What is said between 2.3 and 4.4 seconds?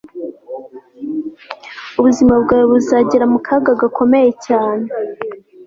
bwawe buzagera mu kaga gakomeye